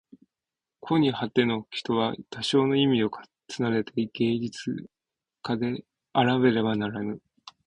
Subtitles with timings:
[0.79, 4.89] 故に凡ての人は多少の意味に於て芸術
[5.43, 7.21] 家であらねばならぬ。